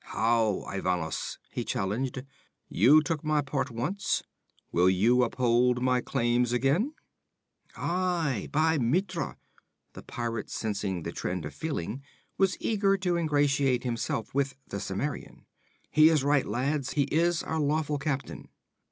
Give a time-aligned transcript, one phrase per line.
[0.03, 2.25] 'How, Ivanos!' he challenged.
[2.67, 4.23] 'You took my part, once.
[4.71, 6.95] Will you uphold my claims again?'
[7.77, 9.37] 'Aye, by Mitra!'
[9.93, 12.01] The pirate, sensing the trend of feeling,
[12.35, 15.45] was eager to ingratiate himself with the Cimmerian.
[15.91, 18.49] 'He is right, lads; he is our lawful captain!'